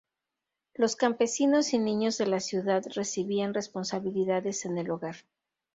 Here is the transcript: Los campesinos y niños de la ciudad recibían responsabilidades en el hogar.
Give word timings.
Los 0.73 0.95
campesinos 0.95 1.75
y 1.75 1.77
niños 1.77 2.17
de 2.17 2.25
la 2.25 2.39
ciudad 2.39 2.83
recibían 2.95 3.53
responsabilidades 3.53 4.65
en 4.65 4.79
el 4.79 4.89
hogar. 4.89 5.17